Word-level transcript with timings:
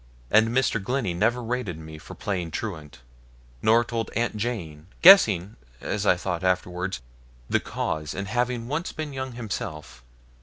And 0.31 0.47
Mr. 0.49 0.83
Glennie 0.83 1.13
never 1.13 1.43
rated 1.43 1.77
me 1.77 1.99
for 1.99 2.15
playing 2.15 2.49
truant, 2.49 3.01
nor 3.61 3.83
told 3.83 4.09
Aunt 4.15 4.35
Jane, 4.35 4.87
guessing, 5.03 5.57
as 5.79 6.07
I 6.07 6.15
thought 6.17 6.43
afterwards, 6.43 7.03
the 7.47 7.59
cause, 7.59 8.15
and 8.15 8.27
having 8.27 8.67
once 8.67 8.91
been 8.91 9.13
young 9.13 9.33
himself. 9.33 10.03